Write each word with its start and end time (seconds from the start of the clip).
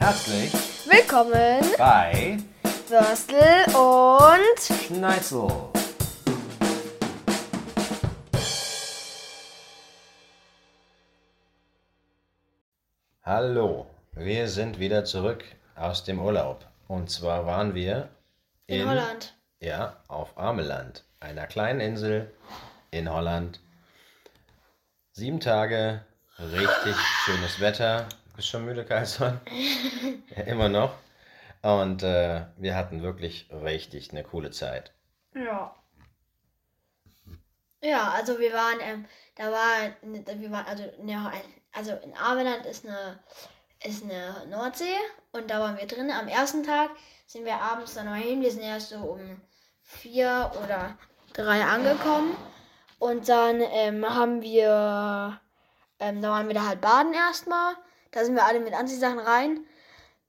Herzlich 0.00 0.52
Willkommen, 0.86 1.60
bei 1.76 2.38
Würstel 2.86 3.64
und 3.74 4.86
Schneitzel. 4.86 5.48
Hallo, 13.24 13.86
wir 14.12 14.48
sind 14.48 14.78
wieder 14.78 15.04
zurück 15.04 15.44
aus 15.74 16.04
dem 16.04 16.20
Urlaub. 16.20 16.64
Und 16.86 17.10
zwar 17.10 17.44
waren 17.44 17.74
wir 17.74 18.08
in, 18.68 18.88
Holland. 18.88 19.34
Ja, 19.58 19.96
auf 20.06 20.38
Ameland, 20.38 21.02
einer 21.18 21.48
kleinen 21.48 21.80
Insel 21.80 22.32
in 22.92 23.10
Holland. 23.12 23.58
Sieben 25.10 25.40
Tage, 25.40 26.02
richtig 26.38 26.94
schönes 27.24 27.58
Wetter. 27.58 28.06
Bist 28.38 28.50
schon 28.50 28.66
müde, 28.66 28.84
Karlsson? 28.84 29.40
ja, 30.36 30.44
immer 30.44 30.68
noch. 30.68 30.94
Und 31.60 32.04
äh, 32.04 32.42
wir 32.56 32.76
hatten 32.76 33.02
wirklich 33.02 33.48
richtig 33.50 34.12
eine 34.12 34.22
coole 34.22 34.52
Zeit. 34.52 34.92
Ja. 35.34 35.74
Ja, 37.82 38.12
also 38.12 38.38
wir 38.38 38.52
waren, 38.52 38.78
ähm, 38.80 39.06
da 39.34 39.50
war, 39.50 39.90
wir 40.02 40.52
waren, 40.52 40.66
also, 40.66 40.84
ne, 41.02 41.32
also 41.72 41.94
in 41.94 42.16
Ameland 42.16 42.64
ist 42.64 42.86
eine, 42.86 43.18
ist 43.82 44.04
eine 44.04 44.46
Nordsee 44.48 44.94
und 45.32 45.50
da 45.50 45.58
waren 45.58 45.76
wir 45.76 45.88
drin. 45.88 46.12
Am 46.12 46.28
ersten 46.28 46.62
Tag 46.62 46.90
sind 47.26 47.44
wir 47.44 47.56
abends 47.56 47.94
dann 47.94 48.06
noch 48.06 48.14
hin. 48.14 48.40
Wir 48.40 48.52
sind 48.52 48.62
erst 48.62 48.90
so 48.90 48.98
um 48.98 49.40
vier 49.82 50.52
oder 50.62 50.96
drei 51.32 51.64
angekommen. 51.64 52.36
Und 53.00 53.28
dann 53.28 53.60
ähm, 53.62 54.08
haben 54.08 54.42
wir, 54.42 55.40
ähm, 55.98 56.22
da 56.22 56.30
waren 56.30 56.46
wir 56.46 56.54
da 56.54 56.68
halt 56.68 56.80
baden 56.80 57.14
erstmal. 57.14 57.74
Da 58.10 58.24
sind 58.24 58.34
wir 58.34 58.44
alle 58.44 58.60
mit 58.60 58.74
Anziehsachen 58.74 59.18
rein. 59.18 59.64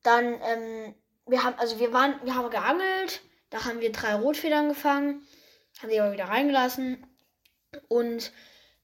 Dann, 0.03 0.39
ähm, 0.41 0.95
wir 1.27 1.43
haben, 1.43 1.57
also 1.57 1.79
wir 1.79 1.93
waren, 1.93 2.15
wir 2.23 2.35
haben 2.35 2.49
geangelt. 2.49 3.21
Da 3.49 3.65
haben 3.65 3.79
wir 3.79 3.91
drei 3.91 4.15
Rotfedern 4.15 4.69
gefangen. 4.69 5.25
Haben 5.81 5.89
die 5.89 5.99
aber 5.99 6.11
wieder 6.11 6.25
reingelassen. 6.25 7.05
Und 7.87 8.31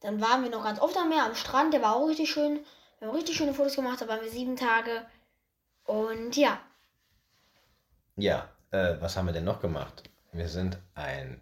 dann 0.02 0.22
waren 0.22 0.44
wir 0.44 0.50
noch 0.50 0.64
ganz 0.64 0.80
oft 0.80 0.98
am 0.98 1.10
Meer, 1.10 1.24
am 1.24 1.36
Strand. 1.36 1.74
Der 1.74 1.82
war 1.82 1.96
auch 1.96 2.08
richtig 2.08 2.30
schön. 2.30 2.66
Wir 3.00 3.08
haben 3.08 3.16
richtig 3.16 3.36
schöne 3.36 3.54
Fotos 3.54 3.76
gemacht. 3.76 4.02
Da 4.02 4.08
waren 4.08 4.22
wir 4.22 4.30
sieben 4.30 4.56
Tage. 4.56 5.06
Und 5.86 6.36
ja. 6.36 6.60
Ja, 8.16 8.50
äh, 8.72 8.96
was 9.00 9.18
haben 9.18 9.26
wir 9.26 9.34
denn 9.34 9.44
noch 9.44 9.60
gemacht? 9.60 10.04
Wir 10.32 10.48
sind 10.48 10.80
ein. 10.94 11.42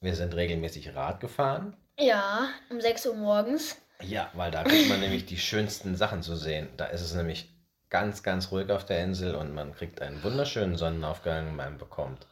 Wir 0.00 0.16
sind 0.16 0.34
regelmäßig 0.34 0.94
Rad 0.94 1.20
gefahren. 1.20 1.76
Ja, 1.98 2.48
um 2.70 2.80
6 2.80 3.06
Uhr 3.06 3.16
morgens. 3.16 3.76
Ja, 4.02 4.30
weil 4.34 4.50
da 4.50 4.64
kriegt 4.64 4.88
man 4.88 5.00
nämlich 5.00 5.26
die 5.26 5.38
schönsten 5.38 5.96
Sachen 5.96 6.22
zu 6.22 6.36
sehen. 6.36 6.68
Da 6.76 6.86
ist 6.86 7.02
es 7.02 7.14
nämlich 7.14 7.52
ganz, 7.88 8.22
ganz 8.22 8.50
ruhig 8.50 8.70
auf 8.70 8.84
der 8.84 9.02
Insel 9.02 9.34
und 9.34 9.54
man 9.54 9.74
kriegt 9.74 10.00
einen 10.00 10.22
wunderschönen 10.22 10.76
Sonnenaufgang. 10.76 11.56
Man 11.56 11.78
bekommt 11.78 12.26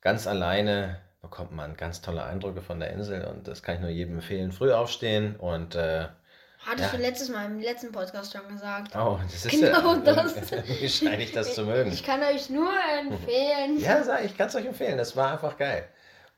ganz 0.00 0.26
alleine 0.26 1.00
bekommt 1.22 1.52
man 1.52 1.76
ganz 1.76 2.02
tolle 2.02 2.24
Eindrücke 2.24 2.60
von 2.60 2.80
der 2.80 2.90
Insel 2.90 3.24
und 3.24 3.46
das 3.46 3.62
kann 3.62 3.76
ich 3.76 3.80
nur 3.80 3.90
jedem 3.90 4.16
empfehlen. 4.16 4.52
Früh 4.52 4.72
aufstehen 4.72 5.36
und 5.36 5.76
äh, 5.76 6.08
Hattest 6.66 6.92
ja. 6.92 6.96
du 6.96 7.02
letztes 7.02 7.28
Mal 7.28 7.46
im 7.46 7.58
letzten 7.58 7.90
Podcast 7.90 8.32
schon 8.32 8.46
gesagt. 8.48 8.94
Oh, 8.94 9.18
das 9.24 9.46
ist 9.46 9.50
genau 9.50 9.94
ja, 9.94 10.00
das. 10.00 10.36
Wie 10.80 10.88
scheine 10.88 11.22
ich 11.22 11.32
das 11.32 11.54
zu 11.54 11.64
mögen. 11.64 11.90
Ich 11.90 12.04
kann 12.04 12.22
euch 12.22 12.50
nur 12.50 12.70
empfehlen. 13.00 13.80
Ja, 13.80 14.04
sag, 14.04 14.24
ich 14.24 14.36
kann 14.36 14.46
es 14.46 14.54
euch 14.54 14.66
empfehlen. 14.66 14.96
Das 14.96 15.16
war 15.16 15.32
einfach 15.32 15.58
geil. 15.58 15.88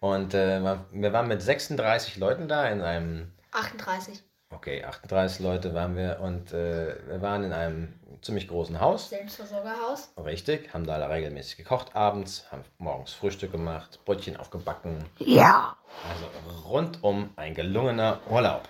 Und 0.00 0.32
äh, 0.32 0.62
wir 0.92 1.12
waren 1.12 1.28
mit 1.28 1.42
36 1.42 2.16
Leuten 2.16 2.48
da 2.48 2.68
in 2.68 2.80
einem. 2.80 3.32
38. 3.54 4.22
Okay, 4.50 4.84
38 4.84 5.40
Leute 5.40 5.74
waren 5.74 5.96
wir 5.96 6.20
und 6.20 6.52
äh, 6.52 6.96
wir 7.08 7.22
waren 7.22 7.44
in 7.44 7.52
einem 7.52 7.94
ziemlich 8.22 8.46
großen 8.46 8.80
Haus. 8.80 9.10
Selbstversorgerhaus. 9.10 10.12
Richtig, 10.24 10.72
haben 10.72 10.86
da 10.86 11.04
regelmäßig 11.06 11.56
gekocht 11.56 11.96
abends, 11.96 12.50
haben 12.52 12.62
morgens 12.78 13.12
Frühstück 13.12 13.52
gemacht, 13.52 14.00
Brötchen 14.04 14.36
aufgebacken. 14.36 15.04
Ja. 15.18 15.76
Also 16.08 16.68
rundum 16.68 17.30
ein 17.36 17.54
gelungener 17.54 18.20
Urlaub. 18.30 18.68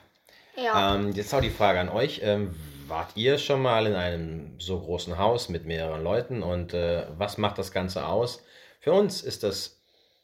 Ja. 0.57 0.95
Ähm, 0.95 1.13
jetzt 1.13 1.35
auch 1.35 1.41
die 1.41 1.51
Frage 1.51 1.81
an 1.81 1.89
euch. 1.89 2.21
Ähm, 2.23 2.55
wart 2.87 3.17
ihr 3.17 3.39
schon 3.39 3.63
mal 3.63 3.87
in 3.87 3.95
einem 3.95 4.61
so 4.61 4.81
großen 4.81 5.19
Haus 5.19 5.49
mit 5.49 5.67
mehreren 5.67 6.03
Leuten 6.03 6.43
und 6.43 6.75
äh, 6.75 7.07
was 7.17 7.39
macht 7.39 7.59
das 7.59 7.73
Ganze 7.73 8.07
aus? 8.07 8.43
Für 8.81 8.93
uns 8.93 9.23
ist 9.23 9.43
das 9.43 9.81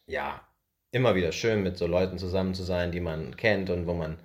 ja 0.06 0.40
immer 0.92 1.14
wieder 1.14 1.32
schön, 1.32 1.62
mit 1.62 1.78
so 1.78 1.86
Leuten 1.86 2.18
zusammen 2.18 2.54
zu 2.54 2.62
sein, 2.62 2.92
die 2.92 3.00
man 3.00 3.36
kennt 3.36 3.70
und 3.70 3.86
wo 3.86 3.94
man 3.94 4.18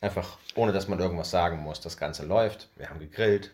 einfach, 0.00 0.38
ohne 0.54 0.72
dass 0.72 0.88
man 0.88 0.98
irgendwas 0.98 1.30
sagen 1.30 1.58
muss, 1.58 1.80
das 1.80 1.96
Ganze 1.96 2.24
läuft. 2.24 2.68
Wir 2.76 2.88
haben 2.88 2.98
gegrillt, 2.98 3.50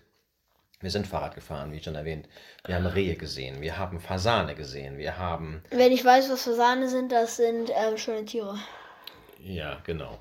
wir 0.81 0.91
sind 0.91 1.07
Fahrrad 1.07 1.34
gefahren, 1.34 1.73
wie 1.73 1.83
schon 1.83 1.95
erwähnt. 1.95 2.29
Wir 2.65 2.77
haben 2.77 2.87
Rehe 2.87 3.17
gesehen, 3.17 3.61
wir 3.61 3.79
haben 3.79 4.01
Fasane 4.01 4.55
gesehen, 4.55 4.99
wir 4.99 5.19
haben. 5.19 5.62
Wenn 5.71 5.93
ich 5.93 6.05
weiß, 6.05 6.31
was 6.31 6.45
Fasane 6.45 6.89
sind, 6.89 7.12
das 7.12 7.37
sind 7.37 7.71
ähm, 7.75 7.97
schöne 7.97 8.25
Tiere. 8.25 8.59
Ja, 9.39 9.79
genau. 9.84 10.19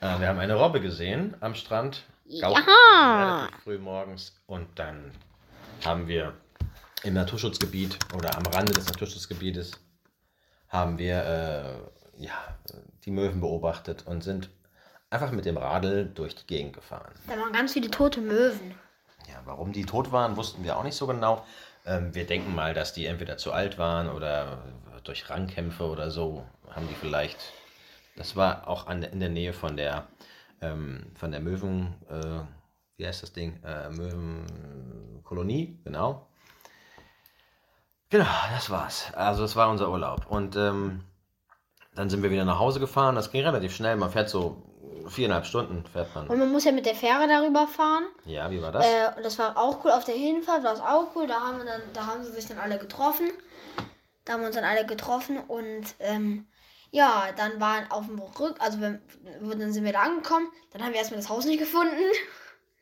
Äh, 0.00 0.18
wir 0.20 0.28
haben 0.28 0.38
eine 0.38 0.54
Robbe 0.54 0.80
gesehen 0.80 1.36
am 1.40 1.54
Strand. 1.54 2.04
Ja. 2.26 2.48
Relativ 2.48 3.62
früh 3.62 3.78
morgens. 3.78 4.34
Und 4.46 4.78
dann 4.78 5.12
haben 5.84 6.08
wir 6.08 6.34
im 7.02 7.14
Naturschutzgebiet 7.14 7.98
oder 8.16 8.36
am 8.36 8.46
Rande 8.46 8.72
des 8.72 8.86
Naturschutzgebietes 8.86 9.72
haben 10.68 10.98
wir 10.98 11.16
äh, 12.18 12.22
ja, 12.22 12.32
die 13.04 13.10
Möwen 13.10 13.40
beobachtet 13.40 14.06
und 14.06 14.24
sind 14.24 14.48
einfach 15.14 15.30
mit 15.30 15.44
dem 15.44 15.56
Radl 15.56 16.10
durch 16.14 16.34
die 16.34 16.46
Gegend 16.46 16.74
gefahren. 16.74 17.12
Da 17.26 17.38
waren 17.38 17.52
ganz 17.52 17.72
viele 17.72 17.90
tote 17.90 18.20
Möwen. 18.20 18.74
Ja, 19.28 19.40
warum 19.44 19.72
die 19.72 19.84
tot 19.84 20.12
waren, 20.12 20.36
wussten 20.36 20.64
wir 20.64 20.76
auch 20.76 20.84
nicht 20.84 20.96
so 20.96 21.06
genau. 21.06 21.44
Ähm, 21.86 22.14
wir 22.14 22.26
denken 22.26 22.54
mal, 22.54 22.74
dass 22.74 22.92
die 22.92 23.06
entweder 23.06 23.36
zu 23.36 23.52
alt 23.52 23.78
waren 23.78 24.08
oder 24.08 24.58
durch 25.04 25.30
Rangkämpfe 25.30 25.84
oder 25.84 26.10
so 26.10 26.44
haben 26.70 26.88
die 26.88 26.94
vielleicht 26.94 27.38
das 28.16 28.36
war 28.36 28.68
auch 28.68 28.86
an, 28.86 29.02
in 29.02 29.20
der 29.20 29.28
Nähe 29.28 29.52
von 29.52 29.76
der, 29.76 30.06
ähm, 30.60 31.06
von 31.14 31.30
der 31.30 31.40
Möwen, 31.40 31.94
äh, 32.08 32.42
wie 32.96 33.06
heißt 33.06 33.22
das 33.22 33.32
Ding? 33.32 33.60
Äh, 33.64 33.90
Möwenkolonie, 33.90 35.80
genau. 35.84 36.28
Genau, 38.10 38.26
das 38.52 38.70
war's. 38.70 39.12
Also 39.14 39.42
das 39.42 39.56
war 39.56 39.68
unser 39.68 39.90
Urlaub. 39.90 40.26
Und 40.26 40.54
ähm, 40.54 41.02
dann 41.96 42.08
sind 42.08 42.22
wir 42.22 42.30
wieder 42.30 42.44
nach 42.44 42.60
Hause 42.60 42.78
gefahren. 42.78 43.16
Das 43.16 43.32
ging 43.32 43.44
relativ 43.44 43.74
schnell. 43.74 43.96
Man 43.96 44.10
fährt 44.10 44.28
so 44.28 44.62
viereinhalb 45.08 45.46
Stunden 45.46 45.84
fährt 45.86 46.14
man. 46.14 46.28
Und 46.28 46.38
man 46.38 46.50
muss 46.50 46.64
ja 46.64 46.72
mit 46.72 46.86
der 46.86 46.94
Fähre 46.94 47.26
darüber 47.28 47.66
fahren. 47.66 48.04
Ja, 48.24 48.50
wie 48.50 48.60
war 48.62 48.72
das? 48.72 48.84
Äh, 48.84 49.16
und 49.16 49.24
das 49.24 49.38
war 49.38 49.56
auch 49.56 49.84
cool. 49.84 49.90
Auf 49.90 50.04
der 50.04 50.14
Hinfahrt 50.14 50.64
war 50.64 50.72
es 50.72 50.80
auch 50.80 51.14
cool. 51.14 51.26
Da 51.26 51.40
haben 51.40 51.58
wir 51.58 51.64
dann, 51.64 51.82
da 51.92 52.06
haben 52.06 52.24
sie 52.24 52.32
sich 52.32 52.46
dann 52.46 52.58
alle 52.58 52.78
getroffen. 52.78 53.30
Da 54.24 54.34
haben 54.34 54.40
wir 54.40 54.46
uns 54.46 54.56
dann 54.56 54.64
alle 54.64 54.86
getroffen 54.86 55.38
und 55.38 55.94
ähm, 56.00 56.46
ja, 56.90 57.24
dann 57.36 57.60
waren 57.60 57.90
auf 57.90 58.06
dem 58.06 58.18
Rück, 58.18 58.56
also 58.60 58.80
wenn, 58.80 59.00
dann 59.40 59.72
sind 59.72 59.84
wir 59.84 59.92
da 59.92 60.02
angekommen, 60.02 60.46
dann 60.72 60.82
haben 60.82 60.92
wir 60.92 60.98
erstmal 60.98 61.20
das 61.20 61.28
Haus 61.28 61.44
nicht 61.44 61.58
gefunden. 61.58 61.94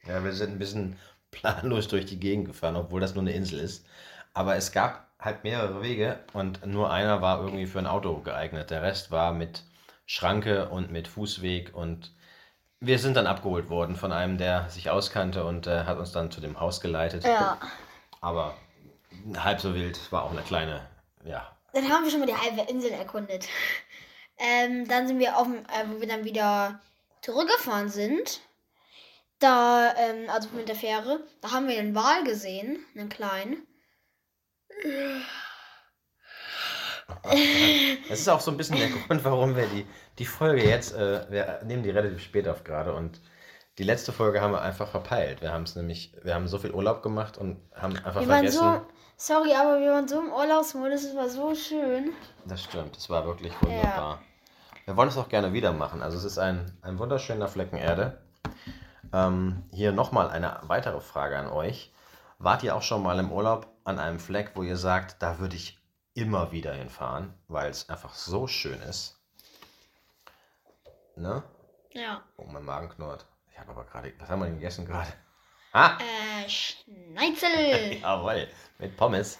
Ja, 0.05 0.25
wir 0.25 0.33
sind 0.33 0.51
ein 0.51 0.59
bisschen 0.59 0.99
planlos 1.31 1.87
durch 1.87 2.07
die 2.07 2.19
Gegend 2.19 2.47
gefahren, 2.47 2.75
obwohl 2.75 3.01
das 3.01 3.15
nur 3.15 3.23
eine 3.23 3.35
Insel 3.35 3.61
ist. 3.61 3.87
Aber 4.35 4.57
es 4.57 4.73
gab 4.73 5.07
halt 5.21 5.45
mehrere 5.45 5.81
Wege 5.81 6.19
und 6.33 6.67
nur 6.67 6.91
einer 6.91 7.23
war 7.23 7.41
irgendwie 7.41 7.67
für 7.67 7.79
ein 7.79 7.87
Auto 7.87 8.19
geeignet. 8.19 8.71
Der 8.71 8.83
Rest 8.83 9.13
war 9.13 9.33
mit 9.33 9.63
Schranke 10.07 10.69
und 10.69 10.91
mit 10.91 11.09
Fußweg 11.09 11.75
und 11.75 12.13
wir 12.81 12.99
sind 12.99 13.17
dann 13.17 13.29
abgeholt 13.29 13.71
worden 13.71 13.95
von 13.95 14.13
einem, 14.13 14.39
der 14.39 14.69
sich 14.69 14.91
auskannte 14.91 15.45
und 15.45 15.67
äh, 15.69 15.85
hat 15.85 15.99
uns 15.99 16.11
dann 16.13 16.31
zu 16.31 16.41
dem 16.41 16.59
Haus 16.59 16.81
geleitet. 16.81 17.25
Ja. 17.25 17.59
Aber 18.21 18.57
halb 19.37 19.61
so 19.61 19.75
wild, 19.75 20.11
war 20.11 20.25
auch 20.25 20.33
eine 20.33 20.43
kleine, 20.43 20.87
ja. 21.25 21.57
Dann 21.73 21.89
haben 21.89 22.05
wir 22.05 22.11
schon 22.11 22.21
mal 22.21 22.27
die 22.27 22.37
halbe 22.37 22.71
Insel 22.71 22.91
erkundet. 22.91 23.49
Ähm, 24.39 24.89
dann 24.89 25.07
sind 25.07 25.19
wir 25.21 25.37
auf 25.37 25.47
dem, 25.47 25.65
äh, 25.67 25.87
wo 25.87 26.01
wir 26.01 26.09
dann 26.09 26.25
wieder 26.25 26.81
zurückgefahren 27.23 27.89
sind. 27.89 28.41
Da, 29.39 29.95
ähm, 29.97 30.29
also 30.29 30.49
mit 30.51 30.69
der 30.69 30.77
Fähre, 30.77 31.21
da 31.41 31.53
haben 31.53 31.69
wir 31.69 31.79
einen 31.79 31.95
Wal 31.95 32.25
gesehen, 32.25 32.85
einen 32.95 33.09
kleinen. 33.09 33.67
Das 38.09 38.21
ist 38.21 38.29
auch 38.29 38.41
so 38.41 38.51
ein 38.51 38.57
bisschen 38.57 38.77
der 38.77 38.89
Grund, 38.89 39.25
warum 39.25 39.57
wir 39.57 39.67
die, 39.67 39.87
die 40.19 40.27
Folge 40.27 40.65
jetzt, 40.65 40.95
äh, 40.95 41.25
wir 41.31 41.61
nehmen 41.65 41.83
die 41.83 41.91
relativ 41.91 42.23
spät 42.23 42.47
auf 42.47 42.63
gerade 42.65 42.93
und 42.93 43.21
die 43.79 43.85
letzte 43.85 44.13
Folge 44.13 44.41
haben 44.41 44.53
wir 44.53 44.61
einfach 44.61 44.89
verpeilt. 44.89 45.41
Wir 45.41 45.53
haben 45.53 45.63
es 45.63 45.77
nämlich, 45.77 46.15
wir 46.23 46.35
haben 46.35 46.47
so 46.47 46.59
viel 46.59 46.73
Urlaub 46.73 47.03
gemacht 47.03 47.39
und 47.39 47.59
haben 47.75 47.97
einfach 47.97 48.21
wir 48.21 48.27
vergessen. 48.27 48.59
So, 48.59 48.83
sorry, 49.17 49.55
aber 49.55 49.81
wir 49.81 49.93
waren 49.93 50.07
so 50.07 50.21
im 50.21 50.31
Urlaubsmodus, 50.31 51.05
es 51.05 51.17
war 51.17 51.29
so 51.29 51.55
schön. 51.55 52.13
Das 52.45 52.63
stimmt, 52.63 52.97
es 52.97 53.09
war 53.09 53.27
wirklich 53.27 53.53
wunderbar. 53.63 54.21
Ja. 54.21 54.21
Wir 54.85 54.97
wollen 54.97 55.09
es 55.09 55.17
auch 55.17 55.29
gerne 55.29 55.53
wieder 55.53 55.73
machen. 55.73 56.03
Also 56.03 56.19
es 56.19 56.25
ist 56.25 56.39
ein, 56.39 56.77
ein 56.83 56.99
wunderschöner 56.99 57.49
Flecken 57.49 57.77
Erde. 57.77 58.21
Ähm, 59.13 59.63
hier 59.73 59.93
nochmal 59.93 60.29
eine 60.29 60.59
weitere 60.63 61.01
Frage 61.01 61.39
an 61.39 61.49
euch. 61.49 61.93
Wart 62.39 62.63
ihr 62.63 62.75
auch 62.75 62.83
schon 62.83 63.03
mal 63.03 63.19
im 63.19 63.31
Urlaub 63.31 63.69
an 63.85 63.99
einem 63.99 64.19
Fleck, 64.19 64.53
wo 64.55 64.63
ihr 64.63 64.77
sagt, 64.77 65.23
da 65.23 65.39
würde 65.39 65.57
ich 65.57 65.79
immer 66.15 66.53
wieder 66.53 66.75
hinfahren, 66.75 67.33
weil 67.49 67.71
es 67.71 67.89
einfach 67.89 68.15
so 68.15 68.47
schön 68.47 68.81
ist? 68.83 69.19
Ne? 71.17 71.43
Ja. 71.93 72.23
Oh, 72.37 72.45
mein 72.45 72.65
Magen 72.65 72.89
knurrt. 72.89 73.27
Ich 73.51 73.59
habe 73.59 73.71
aber 73.73 73.85
gerade, 73.85 74.13
was 74.19 74.29
haben 74.29 74.41
wir 74.41 74.47
denn 74.47 74.55
gegessen 74.57 74.87
gerade? 74.87 75.13
Ah, 75.73 75.99
Äh, 75.99 76.49
Schneizel. 76.49 77.99
jawohl, 78.03 78.49
mit 78.79 78.97
Pommes. 78.97 79.39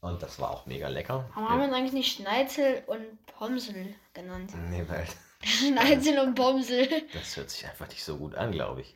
Und 0.00 0.22
das 0.22 0.38
war 0.38 0.50
auch 0.50 0.66
mega 0.66 0.88
lecker. 0.88 1.28
Warum 1.34 1.48
haben 1.48 1.58
wir 1.60 1.64
uns 1.66 1.74
eigentlich 1.74 1.92
nicht 1.94 2.16
Schneizel 2.16 2.82
und 2.86 3.24
Pomsel 3.26 3.94
genannt? 4.12 4.52
Nee, 4.70 4.84
weil 4.86 5.06
Schneizel 5.42 6.18
und 6.18 6.34
Pomsel. 6.34 6.88
das 7.12 7.36
hört 7.36 7.50
sich 7.50 7.66
einfach 7.66 7.88
nicht 7.88 8.04
so 8.04 8.16
gut 8.18 8.34
an, 8.34 8.52
glaube 8.52 8.82
ich. 8.82 8.94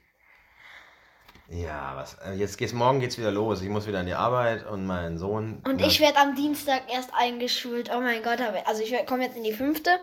Ja, 1.50 1.92
was? 1.96 2.14
äh, 2.24 2.34
Jetzt 2.34 2.58
geht's 2.58 2.74
morgen 2.74 3.00
geht's 3.00 3.16
wieder 3.16 3.30
los. 3.30 3.62
Ich 3.62 3.68
muss 3.70 3.86
wieder 3.86 4.00
an 4.00 4.06
die 4.06 4.12
Arbeit 4.14 4.66
und 4.66 4.84
mein 4.84 5.16
Sohn. 5.16 5.62
Und 5.66 5.80
ich 5.80 5.98
werde 5.98 6.18
am 6.18 6.34
Dienstag 6.34 6.82
erst 6.92 7.10
eingeschult. 7.14 7.90
Oh 7.94 8.00
mein 8.00 8.22
Gott, 8.22 8.40
aber- 8.40 8.66
also 8.68 8.82
ich 8.82 8.94
komme 9.06 9.24
jetzt 9.24 9.36
in 9.36 9.44
die 9.44 9.54
fünfte. 9.54 9.98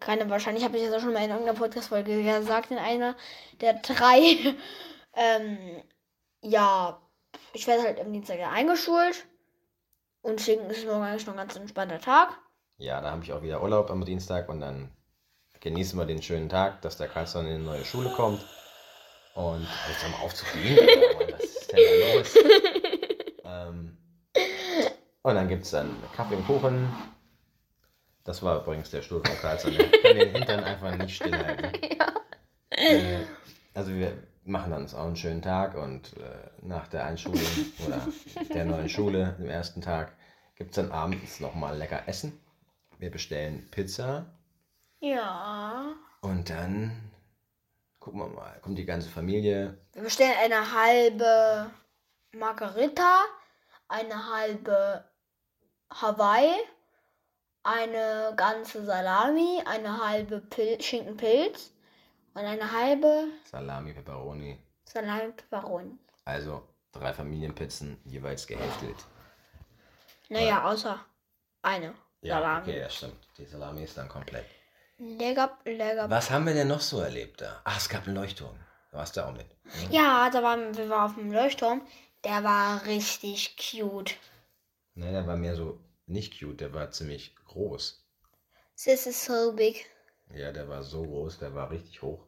Keine, 0.00 0.28
wahrscheinlich 0.28 0.64
habe 0.64 0.76
ich 0.76 0.84
das 0.84 0.92
auch 0.94 1.00
schon 1.00 1.12
mal 1.12 1.22
in 1.22 1.30
irgendeiner 1.30 1.56
Podcast-Folge 1.58 2.22
gesagt, 2.22 2.72
in 2.72 2.78
einer 2.78 3.14
der 3.60 3.74
drei. 3.74 4.56
ähm, 5.14 5.82
ja, 6.40 7.00
ich 7.52 7.66
werde 7.68 7.82
halt 7.84 8.00
am 8.00 8.12
Dienstag 8.12 8.40
eingeschult. 8.40 9.24
Und 10.20 10.40
deswegen 10.40 10.68
ist 10.68 10.78
es 10.78 10.84
morgen 10.84 11.02
eigentlich 11.04 11.26
noch 11.26 11.34
ein 11.34 11.38
ganz 11.38 11.54
entspannter 11.54 12.00
Tag. 12.00 12.36
Ja, 12.76 13.00
da 13.00 13.12
habe 13.12 13.22
ich 13.22 13.32
auch 13.32 13.42
wieder 13.42 13.62
Urlaub 13.62 13.88
am 13.90 14.04
Dienstag 14.04 14.48
und 14.48 14.58
dann 14.60 14.90
genießen 15.60 15.96
wir 15.96 16.06
den 16.06 16.22
schönen 16.22 16.48
Tag, 16.48 16.82
dass 16.82 16.96
der 16.96 17.06
Karlsson 17.08 17.46
in 17.46 17.54
eine 17.54 17.64
neue 17.64 17.84
Schule 17.84 18.10
kommt. 18.10 18.44
Und 19.38 19.68
jetzt 19.88 20.02
haben 20.02 20.10
wir 20.14 20.20
auf 20.20 20.34
zu 20.34 20.44
fliegen. 20.44 20.80
Alter, 20.80 21.32
Was 21.32 21.44
ist 21.44 21.72
denn 21.72 21.78
da 21.78 22.14
los? 22.18 22.34
ähm, 23.44 23.96
und 25.22 25.34
dann 25.36 25.46
gibt 25.48 25.62
es 25.62 25.70
dann 25.70 25.94
Kaffee 26.16 26.34
und 26.34 26.44
Kuchen. 26.44 26.92
Das 28.24 28.42
war 28.42 28.62
übrigens 28.62 28.90
der 28.90 29.00
Stuhl 29.00 29.22
von 29.24 29.36
Karlsson. 29.36 29.74
Der 29.76 29.88
kann 29.92 30.16
den 30.16 30.34
Hintern 30.34 30.64
einfach 30.64 30.96
nicht 30.96 31.14
stillhalten. 31.14 31.70
Äh, 32.70 33.24
also 33.74 33.92
wir 33.92 34.12
machen 34.44 34.70
dann 34.70 34.86
auch 34.86 35.06
einen 35.06 35.16
schönen 35.16 35.42
Tag 35.42 35.74
und 35.74 36.16
äh, 36.18 36.50
nach 36.62 36.86
der 36.86 37.06
Einschulung 37.06 37.40
oder 37.86 38.06
der 38.54 38.66
neuen 38.66 38.88
Schule, 38.88 39.34
dem 39.38 39.48
ersten 39.48 39.80
Tag, 39.80 40.12
gibt 40.54 40.70
es 40.70 40.76
dann 40.76 40.92
abends 40.92 41.40
nochmal 41.40 41.76
lecker 41.76 42.06
Essen. 42.06 42.38
Wir 42.98 43.10
bestellen 43.10 43.66
Pizza 43.72 44.26
Ja. 45.00 45.94
und 46.20 46.50
dann 46.50 47.07
gucken 48.08 48.20
wir 48.20 48.28
mal, 48.28 48.58
kommt 48.62 48.78
die 48.78 48.86
ganze 48.86 49.10
Familie. 49.10 49.76
Wir 49.92 50.02
bestellen 50.02 50.32
eine 50.42 50.72
halbe 50.72 51.70
Margarita, 52.32 53.24
eine 53.86 54.32
halbe 54.32 55.04
Hawaii, 55.90 56.54
eine 57.64 58.32
ganze 58.34 58.82
Salami, 58.86 59.62
eine 59.66 60.02
halbe 60.02 60.40
Pil 60.40 60.80
Schinkenpilz 60.80 61.70
und 62.32 62.46
eine 62.46 62.72
halbe 62.72 63.26
Salami, 63.44 63.92
Pepperoni. 63.92 64.58
Salami 64.84 65.32
Pepperoni. 65.32 65.98
Also 66.24 66.66
drei 66.92 67.12
Familienpizzen, 67.12 68.00
jeweils 68.06 68.46
gehälftet. 68.46 68.96
Naja, 70.30 70.64
außer 70.64 70.98
eine 71.60 71.94
Ja, 72.22 72.36
Salami. 72.40 72.62
okay, 72.70 72.80
das 72.80 72.94
stimmt. 72.96 73.28
Die 73.36 73.44
Salami 73.44 73.82
ist 73.82 73.98
dann 73.98 74.08
komplett. 74.08 74.46
Lecker, 74.98 75.56
lecker. 75.64 76.10
Was 76.10 76.30
haben 76.30 76.46
wir 76.46 76.54
denn 76.54 76.68
noch 76.68 76.80
so 76.80 77.00
erlebt 77.00 77.40
da? 77.40 77.60
Ach, 77.64 77.76
es 77.76 77.88
gab 77.88 78.06
einen 78.06 78.16
Leuchtturm. 78.16 78.56
Du 78.90 78.96
warst 78.96 79.16
da 79.16 79.28
auch 79.28 79.32
mit. 79.32 79.46
ne? 79.48 79.88
Ja, 79.90 80.28
da 80.30 80.42
waren 80.42 80.76
wir 80.76 80.88
waren 80.88 81.10
auf 81.10 81.14
dem 81.14 81.32
Leuchtturm. 81.32 81.82
Der 82.24 82.42
war 82.42 82.84
richtig 82.86 83.56
cute. 83.56 84.16
Nein, 84.94 85.12
der 85.12 85.26
war 85.26 85.36
mehr 85.36 85.54
so 85.54 85.78
nicht 86.06 86.40
cute, 86.40 86.60
der 86.60 86.74
war 86.74 86.90
ziemlich 86.90 87.36
groß. 87.46 88.04
This 88.82 89.06
is 89.06 89.24
so 89.24 89.52
big. 89.52 89.86
Ja, 90.34 90.50
der 90.52 90.68
war 90.68 90.82
so 90.82 91.02
groß, 91.02 91.38
der 91.38 91.54
war 91.54 91.70
richtig 91.70 92.02
hoch. 92.02 92.24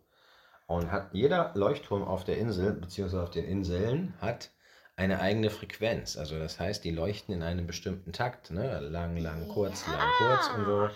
Und 0.66 0.92
hat 0.92 1.12
jeder 1.12 1.50
Leuchtturm 1.54 2.04
auf 2.04 2.24
der 2.24 2.38
Insel, 2.38 2.72
beziehungsweise 2.72 3.22
auf 3.24 3.30
den 3.30 3.44
Inseln, 3.44 4.14
hat 4.20 4.50
eine 4.94 5.20
eigene 5.20 5.50
Frequenz. 5.50 6.16
Also 6.16 6.38
das 6.38 6.60
heißt, 6.60 6.84
die 6.84 6.92
leuchten 6.92 7.34
in 7.34 7.42
einem 7.42 7.66
bestimmten 7.66 8.12
Takt. 8.12 8.50
Ne? 8.52 8.78
Lang, 8.80 9.16
lang, 9.16 9.48
kurz, 9.48 9.86
lang, 9.88 10.08
kurz 10.18 10.48
und 10.56 10.64
so. 10.66 10.90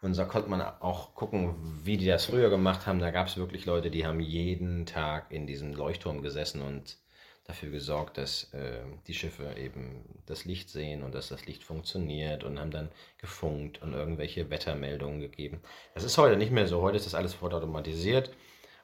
Und 0.00 0.16
da 0.16 0.24
konnte 0.24 0.48
man 0.48 0.60
auch 0.62 1.14
gucken, 1.14 1.56
wie 1.84 1.96
die 1.96 2.06
das 2.06 2.26
früher 2.26 2.50
gemacht 2.50 2.86
haben. 2.86 3.00
Da 3.00 3.10
gab 3.10 3.26
es 3.26 3.36
wirklich 3.36 3.66
Leute, 3.66 3.90
die 3.90 4.06
haben 4.06 4.20
jeden 4.20 4.86
Tag 4.86 5.32
in 5.32 5.46
diesem 5.46 5.74
Leuchtturm 5.74 6.22
gesessen 6.22 6.62
und 6.62 6.98
dafür 7.44 7.70
gesorgt, 7.70 8.18
dass 8.18 8.52
äh, 8.52 8.82
die 9.06 9.14
Schiffe 9.14 9.54
eben 9.56 10.04
das 10.26 10.44
Licht 10.44 10.68
sehen 10.70 11.02
und 11.02 11.14
dass 11.14 11.28
das 11.28 11.46
Licht 11.46 11.64
funktioniert 11.64 12.44
und 12.44 12.60
haben 12.60 12.70
dann 12.70 12.90
gefunkt 13.16 13.80
und 13.82 13.94
irgendwelche 13.94 14.50
Wettermeldungen 14.50 15.20
gegeben. 15.20 15.62
Das 15.94 16.04
ist 16.04 16.18
heute 16.18 16.36
nicht 16.36 16.52
mehr 16.52 16.68
so. 16.68 16.82
Heute 16.82 16.98
ist 16.98 17.06
das 17.06 17.14
alles 17.14 17.34
vollautomatisiert 17.34 18.30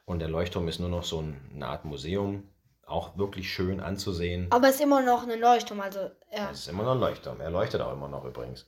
und 0.05 0.19
der 0.19 0.29
Leuchtturm 0.29 0.67
ist 0.67 0.79
nur 0.79 0.89
noch 0.89 1.03
so 1.03 1.21
ein- 1.21 1.39
eine 1.53 1.67
Art 1.67 1.85
Museum. 1.85 2.43
Auch 2.87 3.17
wirklich 3.17 3.51
schön 3.51 3.79
anzusehen. 3.79 4.47
Aber 4.51 4.67
es 4.69 4.75
ist 4.75 4.81
immer 4.81 5.01
noch 5.01 5.27
ein 5.27 5.39
Leuchtturm, 5.39 5.79
also 5.81 5.99
ja. 6.31 6.49
Es 6.51 6.59
ist 6.59 6.67
immer 6.67 6.83
noch 6.83 6.91
ein 6.93 6.99
Leuchtturm. 6.99 7.39
Er 7.41 7.49
leuchtet 7.49 7.81
auch 7.81 7.93
immer 7.93 8.07
noch 8.07 8.25
übrigens. 8.25 8.67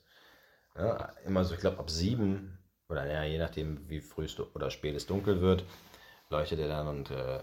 Ja, 0.77 1.09
immer 1.25 1.43
so, 1.43 1.55
ich 1.55 1.59
glaube, 1.59 1.79
ab 1.79 1.89
sieben 1.89 2.57
oder 2.89 3.05
ja, 3.05 3.23
je 3.23 3.37
nachdem, 3.37 3.89
wie 3.89 3.99
früh 3.99 4.27
oder 4.53 4.69
spät 4.69 4.95
es 4.95 5.07
dunkel 5.07 5.41
wird, 5.41 5.65
leuchtet 6.29 6.59
er 6.59 6.67
dann 6.67 6.87
und 6.87 7.11
äh, 7.11 7.39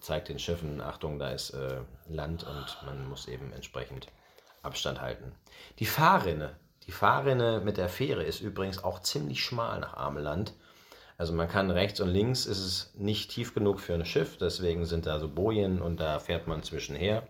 zeigt 0.00 0.28
den 0.28 0.38
Schiffen, 0.38 0.80
Achtung, 0.80 1.18
da 1.18 1.30
ist 1.30 1.50
äh, 1.50 1.80
Land 2.08 2.44
und 2.44 2.86
man 2.86 3.08
muss 3.08 3.28
eben 3.28 3.52
entsprechend 3.52 4.08
Abstand 4.62 5.00
halten. 5.00 5.32
Die 5.78 5.86
Fahrrinne, 5.86 6.56
die 6.86 6.92
Fahrrinne 6.92 7.60
mit 7.60 7.76
der 7.76 7.88
Fähre 7.88 8.24
ist 8.24 8.40
übrigens 8.40 8.82
auch 8.82 9.00
ziemlich 9.00 9.44
schmal 9.44 9.80
nach 9.80 9.94
Ameland. 9.94 10.54
Also 11.16 11.32
man 11.32 11.48
kann 11.48 11.70
rechts 11.70 12.00
und 12.00 12.08
links 12.08 12.46
ist 12.46 12.60
es 12.60 12.94
nicht 12.94 13.30
tief 13.30 13.54
genug 13.54 13.80
für 13.80 13.94
ein 13.94 14.04
Schiff, 14.04 14.38
deswegen 14.38 14.84
sind 14.84 15.06
da 15.06 15.18
so 15.18 15.28
Bojen 15.28 15.82
und 15.82 15.98
da 15.98 16.18
fährt 16.18 16.46
man 16.46 16.62
zwischenher. 16.62 17.26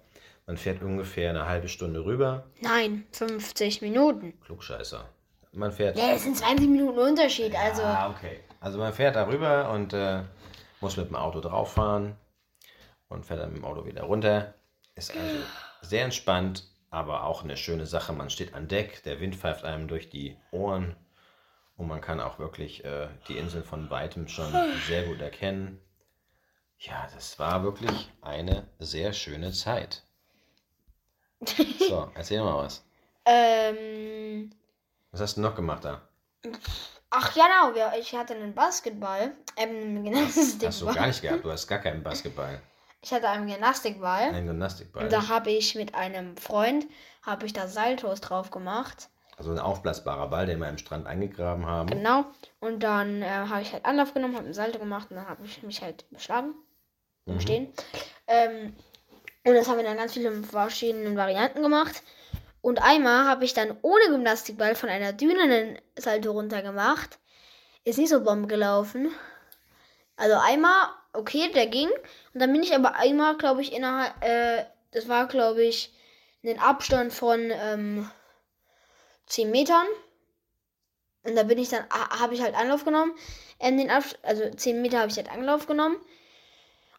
Man 0.49 0.57
fährt 0.57 0.83
ungefähr 0.83 1.29
eine 1.29 1.47
halbe 1.47 1.69
Stunde 1.69 2.07
rüber. 2.07 2.47
Nein, 2.63 3.07
50 3.13 3.83
Minuten. 3.83 4.33
Klugscheißer. 4.41 5.07
Man 5.53 5.71
fährt. 5.73 5.99
Ja, 5.99 6.13
das 6.13 6.23
sind 6.23 6.39
20 6.39 6.71
Minuten 6.71 6.99
Unterschied, 6.99 7.55
also. 7.55 7.83
Ah, 7.83 8.09
okay. 8.09 8.41
Also 8.59 8.79
man 8.79 8.95
fährt 8.95 9.15
da 9.15 9.27
rüber 9.27 9.71
und 9.71 9.93
äh, 9.93 10.23
muss 10.81 10.97
mit 10.97 11.11
dem 11.11 11.17
Auto 11.17 11.41
drauf 11.41 11.75
fahren 11.75 12.17
und 13.11 13.27
fährt 13.27 13.41
dann 13.41 13.51
mit 13.51 13.59
dem 13.59 13.67
Auto 13.67 13.85
wieder 13.85 14.05
runter. 14.05 14.55
Ist 14.95 15.15
also 15.15 15.37
sehr 15.83 16.05
entspannt, 16.05 16.65
aber 16.89 17.25
auch 17.25 17.45
eine 17.45 17.59
schöne 17.59 17.85
Sache. 17.85 18.15
Man 18.15 18.31
steht 18.31 18.55
an 18.55 18.69
Deck, 18.69 19.03
der 19.03 19.21
Wind 19.21 19.37
pfeift 19.37 19.67
einem 19.67 19.87
durch 19.87 20.09
die 20.09 20.35
Ohren 20.51 20.97
und 21.77 21.89
man 21.89 22.01
kann 22.01 22.21
auch 22.21 22.39
wirklich 22.39 22.87
äh, 22.87 23.09
die 23.29 23.37
Insel 23.37 23.63
von 23.63 23.91
weitem 23.91 24.29
schon 24.29 24.51
sehr 24.87 25.03
gut 25.03 25.21
erkennen. 25.21 25.79
Ja, 26.79 27.07
das 27.13 27.39
war 27.39 27.63
wirklich 27.65 28.11
eine 28.23 28.67
sehr 28.79 29.13
schöne 29.13 29.53
Zeit. 29.53 30.08
So, 31.41 32.11
erzähl 32.15 32.43
mal 32.43 32.57
was. 32.65 32.85
Ähm. 33.25 34.51
Was 35.13 35.21
hast 35.21 35.37
du 35.37 35.41
noch 35.41 35.55
gemacht 35.55 35.85
da? 35.85 36.03
Ach 37.11 37.35
ja, 37.37 37.47
genau, 37.47 37.75
wir- 37.75 37.99
ich 37.99 38.15
hatte 38.15 38.35
einen 38.35 38.55
Basketball. 38.55 39.33
Ähm, 39.57 40.05
einen 40.07 40.15
Hast 40.27 40.37
du 40.37 40.59
Gymnastikball. 40.59 40.95
gar 40.95 41.07
nicht 41.07 41.23
gehabt. 41.23 41.45
Du 41.45 41.51
hast 41.51 41.67
gar 41.67 41.79
keinen 41.79 42.03
Basketball. 42.03 42.61
Ich 43.01 43.13
hatte 43.13 43.29
einen 43.29 43.47
Gymnastikball. 43.47 44.23
Einen 44.35 44.47
Gymnastikball. 44.49 45.05
Und 45.05 45.13
da 45.13 45.29
habe 45.29 45.51
ich 45.51 45.75
mit 45.75 45.95
einem 45.95 46.37
Freund, 46.37 46.87
habe 47.23 47.47
ich 47.47 47.53
da 47.53 47.69
Saltos 47.69 48.21
drauf 48.21 48.51
gemacht. 48.51 49.09
Also 49.37 49.53
ein 49.53 49.59
aufblasbarer 49.61 50.29
Ball, 50.29 50.47
den 50.47 50.59
wir 50.59 50.69
im 50.69 50.79
Strand 50.79 51.07
eingegraben 51.07 51.65
haben. 51.65 51.89
Genau. 51.89 52.25
Und 52.61 52.83
dann 52.83 53.23
äh, 53.23 53.29
habe 53.29 53.63
ich 53.63 53.73
halt 53.73 53.85
Anlauf 53.85 54.13
genommen, 54.13 54.35
habe 54.35 54.45
einen 54.47 54.55
Salto 54.55 54.79
gemacht 54.81 55.11
und 55.11 55.17
dann 55.17 55.29
habe 55.29 55.45
ich 55.45 55.63
mich 55.63 55.81
halt 55.81 56.11
beschlagen. 56.11 56.55
Mhm. 57.27 57.41
Stehen. 57.41 57.73
Ähm, 58.27 58.75
und 59.49 59.55
das 59.55 59.69
haben 59.69 59.79
wir 59.79 59.85
dann 59.85 59.97
ganz 59.97 60.13
viele 60.15 60.33
verschiedenen 60.43 61.17
Varianten 61.17 61.63
gemacht. 61.63 62.03
Und 62.61 62.83
einmal 62.83 63.25
habe 63.27 63.45
ich 63.45 63.55
dann 63.55 63.77
ohne 63.83 64.07
Gymnastikball 64.09 64.75
von 64.75 64.89
einer 64.89 65.13
Düne 65.13 65.43
einen 65.43 65.79
Salto 65.97 66.33
runter 66.33 66.63
gemacht. 66.63 67.19
Ist 67.85 67.99
nicht 67.99 68.11
so 68.11 68.23
bomb 68.23 68.49
gelaufen. 68.49 69.11
Also 70.17 70.37
einmal, 70.37 70.89
okay, 71.13 71.51
der 71.55 71.67
ging. 71.69 71.89
Und 72.35 72.41
dann 72.41 72.53
bin 72.53 72.63
ich 72.63 72.75
aber 72.75 72.97
einmal, 72.97 73.37
glaube 73.37 73.63
ich, 73.63 73.73
innerhalb, 73.73 74.13
äh, 74.23 74.65
das 74.91 75.09
war, 75.09 75.29
glaube 75.29 75.63
ich, 75.63 75.95
einen 76.43 76.59
Abstand 76.59 77.13
von 77.13 77.51
ähm, 77.53 78.11
10 79.27 79.51
Metern. 79.51 79.87
Und 81.23 81.37
da 81.37 81.43
bin 81.45 81.59
ich 81.59 81.69
dann, 81.69 81.85
ha- 81.91 82.21
habe 82.21 82.35
ich 82.35 82.43
halt 82.43 82.55
Anlauf 82.57 82.85
genommen. 82.85 83.13
Ähm, 83.61 83.77
den 83.79 83.91
Abs 83.91 84.17
also 84.23 84.51
10 84.51 84.83
Meter 84.83 84.99
habe 85.01 85.11
ich 85.11 85.17
halt 85.17 85.31
Anlauf 85.31 85.67
genommen. 85.67 85.97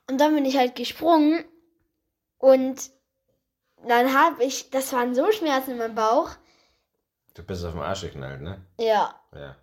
Und 0.10 0.20
dann 0.20 0.34
bin 0.34 0.46
ich 0.46 0.58
halt 0.58 0.76
gesprungen. 0.76 1.44
Und 2.40 2.90
dann 3.88 4.14
habe 4.14 4.44
ich, 4.44 4.72
das 4.72 4.92
waren 4.92 5.14
so 5.14 5.32
Schmerzen 5.32 5.72
in 5.72 5.78
meinem 5.78 5.96
Bauch. 5.96 6.32
Du 7.36 7.44
bist 7.44 7.64
auf 7.64 7.74
den 7.74 7.82
Arsch 7.82 8.02
geknallt, 8.02 8.42
ne? 8.42 8.66
Ja. 8.80 9.14
Ja. 9.34 9.56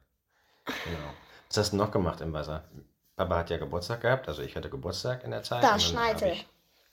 Genau. 0.64 1.11
Was 1.49 1.56
hast 1.59 1.73
du 1.73 1.76
noch 1.76 1.90
gemacht 1.90 2.21
im 2.21 2.33
Wasser? 2.33 2.64
Papa 3.16 3.37
hat 3.38 3.50
ja 3.50 3.56
Geburtstag 3.56 4.02
gehabt, 4.02 4.28
also 4.28 4.42
ich 4.42 4.56
hatte 4.56 4.68
Geburtstag 4.68 5.25
in 5.25 5.30
der 5.30 5.42
Zeit. 5.42 5.62
Dann 5.64 5.80
Schneitel. 5.80 6.28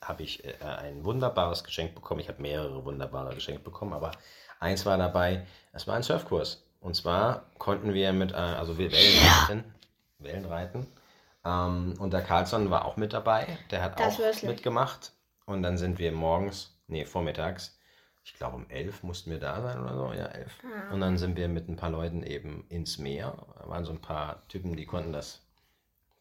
Habe 0.00 0.22
ich, 0.22 0.42
hab 0.42 0.52
ich 0.52 0.62
äh, 0.62 0.64
ein 0.64 1.04
wunderbares 1.04 1.64
Geschenk 1.64 1.94
bekommen. 1.94 2.20
Ich 2.20 2.28
habe 2.28 2.40
mehrere 2.40 2.84
wunderbare 2.84 3.34
Geschenke 3.34 3.62
bekommen, 3.62 3.92
aber 3.92 4.12
eins 4.60 4.86
war 4.86 4.96
dabei, 4.96 5.46
es 5.72 5.86
war 5.86 5.96
ein 5.96 6.02
Surfkurs. 6.02 6.62
Und 6.80 6.96
zwar 6.96 7.44
konnten 7.58 7.94
wir 7.94 8.12
mit, 8.12 8.32
äh, 8.32 8.36
also 8.36 8.78
wir 8.78 8.90
Wellenreiten, 8.90 9.74
Wellenreiten. 10.18 10.86
Ähm, 11.44 11.94
und 11.98 12.12
der 12.12 12.22
Carlsson 12.22 12.70
war 12.70 12.84
auch 12.84 12.96
mit 12.96 13.12
dabei. 13.12 13.58
Der 13.70 13.82
hat 13.82 13.98
Das 13.98 14.20
auch 14.20 14.42
mitgemacht. 14.42 15.12
Und 15.46 15.62
dann 15.62 15.76
sind 15.78 15.98
wir 15.98 16.12
morgens, 16.12 16.76
nee, 16.86 17.04
vormittags, 17.04 17.78
ich 18.24 18.34
glaube 18.34 18.56
um 18.56 18.70
elf 18.70 19.02
mussten 19.02 19.30
wir 19.30 19.38
da 19.38 19.60
sein 19.60 19.82
oder 19.82 19.94
so, 19.96 20.12
ja, 20.14 20.26
elf. 20.26 20.52
Und 20.90 21.00
dann 21.00 21.18
sind 21.18 21.36
wir 21.36 21.48
mit 21.48 21.68
ein 21.68 21.76
paar 21.76 21.90
Leuten 21.90 22.22
eben 22.22 22.64
ins 22.70 22.98
Meer. 22.98 23.36
Da 23.58 23.68
waren 23.68 23.84
so 23.84 23.92
ein 23.92 24.00
paar 24.00 24.46
Typen, 24.48 24.76
die 24.76 24.86
konnten 24.86 25.12
das 25.12 25.42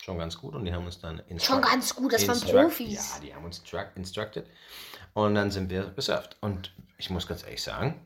schon 0.01 0.17
ganz 0.17 0.37
gut 0.37 0.53
und 0.53 0.65
die 0.65 0.73
haben 0.73 0.85
uns 0.85 0.99
dann 0.99 1.21
Schon 1.39 1.61
ganz 1.61 1.95
gut, 1.95 2.11
das 2.11 2.27
waren 2.27 2.41
Profis. 2.65 3.15
Ja, 3.15 3.21
die 3.21 3.33
haben 3.33 3.45
uns 3.45 3.59
instruct- 3.59 3.95
instructed. 3.95 4.45
Und 5.13 5.35
dann 5.35 5.49
sind 5.49 5.69
wir 5.69 5.85
gesurft. 5.91 6.35
Und 6.41 6.73
ich 6.97 7.09
muss 7.09 7.25
ganz 7.25 7.43
ehrlich 7.43 7.63
sagen, 7.63 8.01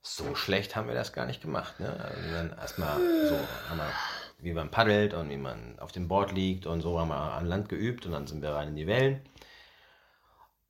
so 0.00 0.34
schlecht 0.34 0.74
haben 0.74 0.88
wir 0.88 0.94
das 0.94 1.12
gar 1.12 1.26
nicht 1.26 1.42
gemacht. 1.42 1.78
Ne? 1.78 1.88
Also 1.88 2.30
dann 2.32 2.56
erstmal 2.58 2.98
so, 3.28 3.38
wir, 3.78 3.90
wie 4.38 4.52
man 4.54 4.70
paddelt 4.70 5.12
und 5.12 5.28
wie 5.28 5.36
man 5.36 5.78
auf 5.78 5.92
dem 5.92 6.08
Board 6.08 6.32
liegt 6.32 6.64
und 6.64 6.80
so 6.80 6.98
haben 6.98 7.08
wir 7.08 7.16
an 7.16 7.46
Land 7.46 7.68
geübt 7.68 8.06
und 8.06 8.12
dann 8.12 8.26
sind 8.26 8.40
wir 8.40 8.50
rein 8.50 8.68
in 8.68 8.76
die 8.76 8.86
Wellen. 8.86 9.20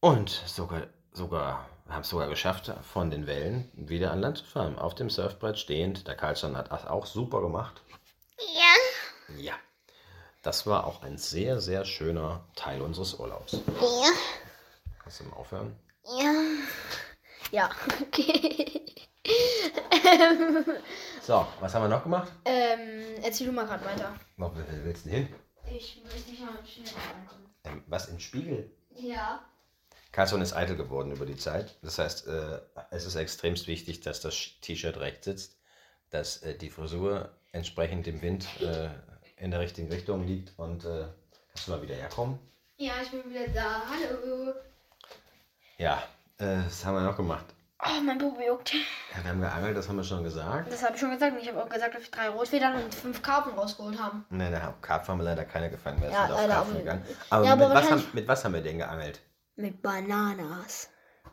Und 0.05 0.31
sogar, 0.47 0.89
sogar, 1.13 1.69
wir 1.85 1.95
haben 1.95 2.03
es 2.03 2.09
sogar 2.09 2.29
geschafft, 2.29 2.73
von 2.93 3.09
den 3.13 3.29
Wellen 3.29 3.71
wieder 3.75 4.11
an 4.11 4.19
Land 4.21 4.39
zu 4.39 4.45
fahren. 4.45 4.77
Auf 4.77 4.97
dem 4.97 5.09
Surfbrett 5.09 5.57
stehend. 5.61 6.09
Der 6.09 6.17
Karlsson 6.17 6.57
hat 6.57 6.73
das 6.73 6.85
auch 6.89 7.07
super 7.07 7.41
gemacht. 7.41 7.81
Ja. 8.37 9.37
Ja. 9.39 9.55
Das 10.43 10.67
war 10.67 10.89
auch 10.89 11.03
ein 11.05 11.19
sehr, 11.19 11.61
sehr 11.61 11.85
schöner 11.85 12.45
Teil 12.57 12.83
unseres 12.83 13.15
Urlaubs. 13.15 13.53
Ja. 13.53 14.11
Kannst 14.99 15.21
du 15.21 15.25
mal 15.25 15.37
aufhören? 15.37 15.77
Ja. 16.19 16.33
Ja, 17.53 17.71
okay. 18.03 18.93
So, 21.23 21.47
was 21.61 21.73
haben 21.73 21.85
wir 21.85 21.89
noch 21.89 22.03
gemacht? 22.03 22.33
ähm, 22.45 23.23
erzähl 23.23 23.47
du 23.47 23.53
mal 23.53 23.65
gerade 23.67 23.85
weiter. 23.85 24.13
Wo 24.37 24.51
willst 24.53 25.07
du 25.07 25.11
denn 25.11 25.27
hin? 25.27 25.35
Ich 25.73 26.03
möchte 26.03 26.29
nicht 26.33 26.41
mal 26.45 26.59
schnell 26.67 26.89
ankommen. 27.17 27.55
Ähm, 27.63 27.85
was 27.87 28.09
in 28.09 28.19
Spiegel? 28.19 28.69
Ja. 28.97 29.41
Carlson 30.13 30.43
ist 30.43 30.53
eitel 30.53 30.77
geworden 30.77 31.11
über 31.11 31.25
die 31.27 31.37
Zeit. 31.37 31.75
Das 31.83 31.99
heißt, 31.99 32.27
äh, 32.27 32.61
es 32.91 33.07
ist 33.07 33.15
extremst 33.17 33.67
wichtig, 33.67 34.01
dass 34.03 34.21
das 34.21 34.37
T-Shirt 34.61 34.99
recht 34.99 35.25
sitzt, 35.25 35.57
dass 36.11 36.43
äh, 36.43 36.55
die 36.57 36.69
Frisur 36.71 37.31
entsprechend 37.53 38.07
dem 38.07 38.21
Wind 38.21 38.47
äh, 38.61 38.89
in 39.39 39.51
der 39.51 39.61
richtigen 39.61 39.91
Richtung 39.91 40.27
liegt 40.27 40.53
und 40.59 40.85
äh, 40.85 41.07
kannst 41.53 41.67
du 41.67 41.71
mal 41.73 41.83
wieder 41.83 41.95
herkommen? 41.95 42.39
Ja, 42.77 42.93
ich 43.03 43.11
bin 43.11 43.29
wieder 43.31 43.49
da. 43.49 43.83
Hallo. 43.89 44.53
Ja, 45.79 46.03
äh, 46.39 46.59
was 46.67 46.85
haben 46.85 46.95
wir 46.97 47.03
noch 47.03 47.17
gemacht? 47.17 47.47
Oh, 47.85 48.01
mein 48.05 48.17
Bubi 48.19 48.47
juckt. 48.47 48.75
Ja, 48.75 49.25
wir 49.25 49.31
haben 49.31 49.41
geangelt, 49.41 49.77
das 49.77 49.89
haben 49.89 49.97
wir 49.97 50.05
schon 50.05 50.23
gesagt. 50.23 50.71
Das 50.71 50.83
habe 50.85 50.95
ich 50.95 51.01
schon 51.01 51.11
gesagt. 51.11 51.33
Und 51.33 51.41
ich 51.43 51.49
habe 51.49 51.61
auch 51.63 51.69
gesagt, 51.69 51.95
dass 51.95 52.03
wir 52.03 52.11
drei 52.11 52.29
Rotfedern 52.29 52.75
und 52.85 52.95
fünf 52.95 53.21
Karpfen 53.23 53.55
rausgeholt 53.55 53.99
haben. 54.01 54.25
Nein, 54.31 54.53
da 54.53 54.73
Karpfen 54.83 55.13
haben 55.13 55.19
wir 55.19 55.25
leider 55.25 55.45
keine 55.45 55.69
gefangen. 55.71 56.01
Wir 56.01 56.11
Ja, 56.11 56.27
sind 56.27 56.33
auf 56.35 56.41
leider 56.43 56.55
Karpfen 56.55 56.75
auch 56.75 56.79
gegangen. 56.79 57.03
nicht. 57.03 57.17
Aber, 57.31 57.45
Ja, 57.45 57.53
aber 57.55 57.67
mit, 57.69 57.77
was 57.77 57.91
haben, 57.91 58.05
mit 58.13 58.29
was 58.29 58.45
haben 58.45 58.55
wir 58.55 58.61
denn 58.63 58.79
geangelt? 58.79 59.21
Mit 59.57 59.83
Bananas. 59.83 60.89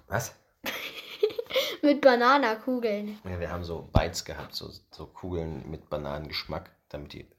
Was? 0.08 0.36
Mit 1.82 2.02
Bananakugeln. 2.02 3.20
Ja, 3.24 3.40
wir 3.40 3.50
haben 3.50 3.64
so 3.64 3.82
Bites 3.82 4.26
gehabt, 4.26 4.54
so, 4.54 4.70
so 4.92 5.08
Kugeln 5.08 5.70
mit 5.70 5.90
Bananengeschmack, 5.90 6.70
damit 6.90 7.14
die 7.14 7.30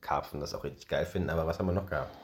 Karpfen 0.00 0.40
das 0.40 0.54
auch 0.54 0.64
richtig 0.64 0.88
geil 0.88 1.04
finden. 1.06 1.30
Aber 1.30 1.46
was 1.46 1.58
haben 1.58 1.66
wir 1.66 1.72
noch 1.72 1.88
gehabt? 1.88 2.16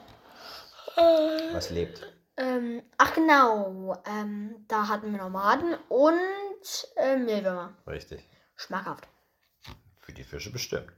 Was 1.53 1.71
lebt? 1.71 2.13
Ähm, 2.37 2.83
ach 2.97 3.15
genau. 3.15 4.03
Ähm, 4.07 4.65
da 4.69 4.89
hatten 4.89 5.13
wir 5.13 5.19
Nomaden 5.19 5.77
und 5.89 6.89
äh, 6.97 7.17
Mehlwürmer. 7.17 7.75
Richtig. 7.87 8.29
Schmackhaft. 8.57 9.07
Für 10.01 10.13
die 10.13 10.25
Fische 10.25 10.51
bestimmt. 10.51 10.93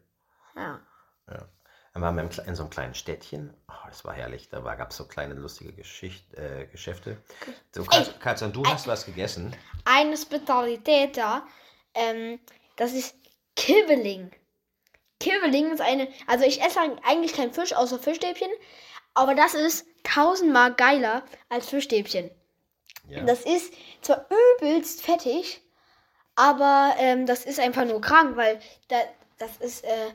Ja. 0.54 0.80
Ja. 1.28 1.48
Dann 1.92 2.02
waren 2.02 2.16
wir 2.16 2.22
in 2.46 2.54
so 2.54 2.62
einem 2.62 2.70
kleinen 2.70 2.94
Städtchen. 2.94 3.52
Oh, 3.68 3.86
das 3.88 4.04
war 4.04 4.14
herrlich. 4.14 4.48
Da 4.48 4.60
gab 4.60 4.90
es 4.90 4.96
so 4.96 5.06
kleine 5.06 5.34
lustige 5.34 5.72
Geschicht, 5.72 6.32
äh, 6.34 6.66
Geschäfte. 6.66 7.16
So, 7.74 7.84
Katz, 7.84 8.10
Katzan, 8.20 8.52
du 8.52 8.64
hast 8.64 8.86
was 8.86 9.06
gegessen. 9.06 9.56
Eine 9.84 10.16
Spezialität 10.16 11.16
da, 11.16 11.46
ähm, 11.94 12.38
das 12.76 12.92
ist 12.92 13.16
Kibbeling. 13.56 14.30
Kibbeling 15.18 15.72
ist 15.72 15.80
eine, 15.80 16.08
also 16.26 16.44
ich 16.44 16.62
esse 16.62 16.80
eigentlich 16.80 17.34
kein 17.34 17.52
Fisch 17.52 17.74
außer 17.74 17.98
Fischstäbchen, 17.98 18.50
aber 19.14 19.34
das 19.34 19.54
ist 19.54 19.86
tausendmal 20.04 20.74
geiler 20.74 21.24
als 21.48 21.68
Fischstäbchen. 21.68 22.30
Ja. 23.08 23.24
Das 23.24 23.40
ist 23.44 23.74
zwar 24.00 24.26
übelst 24.60 25.02
fettig, 25.02 25.60
aber 26.36 26.94
ähm, 26.98 27.26
das 27.26 27.44
ist 27.44 27.58
einfach 27.58 27.84
nur 27.84 28.00
krank, 28.00 28.36
weil 28.36 28.60
da, 28.88 28.96
das 29.38 29.56
ist 29.56 29.84
äh, 29.84 30.10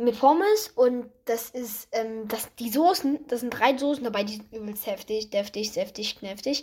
mit 0.00 0.18
Pommes 0.18 0.68
und 0.74 1.10
das 1.26 1.50
ist, 1.50 1.88
ähm, 1.92 2.26
das, 2.28 2.48
die 2.56 2.70
Soßen, 2.70 3.26
das 3.28 3.40
sind 3.40 3.50
drei 3.50 3.76
Soßen 3.76 4.02
dabei, 4.04 4.24
die 4.24 4.36
sind 4.36 4.52
übelst 4.52 4.86
heftig, 4.86 5.30
deftig, 5.30 5.72
säftig, 5.72 6.18
knäftig. 6.18 6.62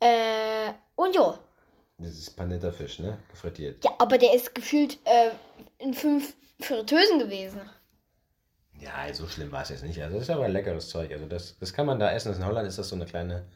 Äh, 0.00 0.72
und 0.94 1.14
jo, 1.16 1.38
Das 1.98 2.10
ist 2.10 2.36
panierter 2.36 2.72
Fisch, 2.72 2.98
ne? 2.98 3.18
Gefrittiert. 3.30 3.82
ja, 3.84 3.92
aber 3.98 4.18
der 4.18 4.34
ist 4.34 4.54
gefühlt 4.54 4.98
äh, 5.04 5.30
in 5.78 5.94
fünf 5.94 6.34
Fritteusen 6.60 7.18
gewesen. 7.18 7.60
Ja, 8.78 9.12
so 9.14 9.26
schlimm 9.26 9.50
war 9.52 9.62
es 9.62 9.70
jetzt 9.70 9.84
nicht. 9.84 10.02
Also 10.02 10.16
das 10.16 10.24
ist 10.24 10.30
aber 10.30 10.48
leckeres 10.48 10.88
Zeug. 10.90 11.10
Also 11.10 11.26
das, 11.26 11.58
das 11.58 11.72
kann 11.72 11.86
man 11.86 11.98
da 11.98 12.12
essen. 12.12 12.34
In 12.34 12.44
Holland 12.44 12.68
ist 12.68 12.78
das 12.78 12.90
so 12.90 12.94
eine 12.96 13.06
kleine, 13.06 13.46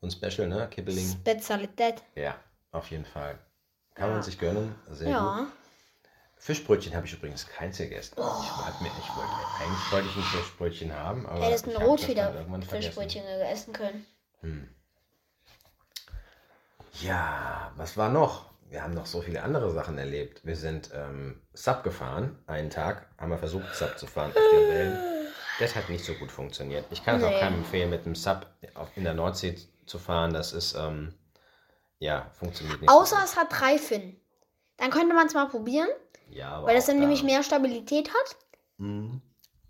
so 0.00 0.08
ein 0.08 0.10
Special, 0.10 0.48
ne? 0.48 0.68
Kibbeling. 0.68 1.08
Spezialität. 1.08 2.02
Ja, 2.16 2.36
auf 2.72 2.90
jeden 2.90 3.04
Fall. 3.04 3.38
Kann 3.94 4.08
man 4.08 4.18
Ja. 4.18 4.22
sich 4.22 4.38
gönnen. 4.38 4.74
Sehr 4.90 5.12
gut. 5.16 5.46
Fischbrötchen 6.44 6.94
habe 6.94 7.06
ich 7.06 7.14
übrigens 7.14 7.46
keins 7.46 7.78
gegessen. 7.78 8.12
Ich, 8.18 8.18
wollte 8.18 8.82
mir, 8.82 8.90
ich 8.90 9.16
wollte, 9.16 9.32
eigentlich 9.62 9.92
wollte 9.92 10.08
ich 10.08 10.16
ein 10.16 10.22
Fischbrötchen 10.24 10.92
haben, 10.94 11.24
aber 11.26 11.42
Hättest 11.46 11.66
ich 11.66 11.74
ein 11.74 11.80
irgendwann 11.80 12.60
Rotfeder-Fischbrötchen 12.60 13.22
vergessen. 13.24 13.50
essen 13.50 13.72
können. 13.72 14.06
Ja, 17.00 17.72
was 17.76 17.96
war 17.96 18.10
noch? 18.10 18.50
Wir 18.68 18.82
haben 18.82 18.92
noch 18.92 19.06
so 19.06 19.22
viele 19.22 19.42
andere 19.42 19.70
Sachen 19.70 19.96
erlebt. 19.96 20.44
Wir 20.44 20.56
sind 20.56 20.90
ähm, 20.92 21.40
Sub 21.54 21.82
gefahren. 21.82 22.38
Einen 22.46 22.68
Tag 22.68 23.08
haben 23.16 23.30
wir 23.30 23.38
versucht, 23.38 23.74
Sub 23.74 23.98
zu 23.98 24.06
fahren 24.06 24.28
auf 24.30 24.36
den 24.52 24.68
Wellen. 24.68 24.98
Das 25.60 25.74
hat 25.74 25.88
nicht 25.88 26.04
so 26.04 26.12
gut 26.12 26.30
funktioniert. 26.30 26.84
Ich 26.90 27.02
kann 27.02 27.16
es 27.16 27.22
auch 27.24 27.30
Nee. 27.30 27.40
keinem 27.40 27.60
empfehlen, 27.60 27.88
mit 27.88 28.04
einem 28.04 28.16
Sub 28.16 28.46
in 28.96 29.04
der 29.04 29.14
Nordsee 29.14 29.56
zu 29.86 29.98
fahren. 29.98 30.34
Das 30.34 30.52
ist, 30.52 30.74
ähm, 30.74 31.14
ja, 32.00 32.30
funktioniert 32.34 32.82
nicht. 32.82 32.90
so 32.90 33.00
Außer 33.00 33.16
gut. 33.16 33.24
es 33.24 33.36
hat 33.36 33.46
drei 33.50 33.78
Finnen. 33.78 34.20
Dann 34.76 34.90
könnte 34.90 35.14
man 35.14 35.26
es 35.26 35.32
mal 35.32 35.46
probieren, 35.48 35.88
ja, 36.34 36.50
aber 36.50 36.66
weil 36.68 36.76
das 36.76 36.86
dann 36.86 36.96
da- 36.96 37.00
nämlich 37.00 37.22
mehr 37.22 37.42
Stabilität 37.42 38.08
hat. 38.10 38.36
Mhm. 38.78 39.22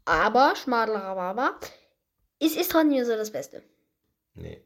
Aber, 0.07 0.55
Schmadlerababa, 0.57 1.59
es 2.41 2.57
ist 2.57 2.71
trotzdem 2.71 2.89
nicht 2.89 3.07
so 3.07 3.17
das 3.17 3.31
Beste. 3.31 3.63
Nee. 4.35 4.63